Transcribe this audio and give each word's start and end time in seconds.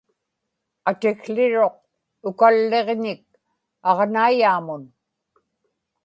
atikłiruq 0.89 1.75
ukalliġñik 2.29 3.23
aġnaiyaamun 3.89 4.83